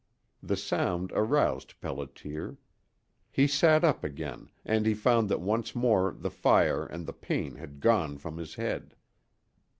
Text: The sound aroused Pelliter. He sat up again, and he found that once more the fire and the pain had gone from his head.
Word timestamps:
The 0.41 0.57
sound 0.57 1.11
aroused 1.13 1.75
Pelliter. 1.79 2.57
He 3.29 3.45
sat 3.45 3.83
up 3.83 4.03
again, 4.03 4.49
and 4.65 4.87
he 4.87 4.95
found 4.95 5.29
that 5.29 5.41
once 5.41 5.75
more 5.75 6.15
the 6.17 6.31
fire 6.31 6.87
and 6.87 7.05
the 7.05 7.13
pain 7.13 7.57
had 7.57 7.79
gone 7.81 8.17
from 8.17 8.37
his 8.37 8.55
head. 8.55 8.95